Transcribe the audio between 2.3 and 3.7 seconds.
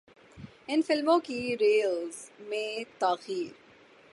میں تاخیر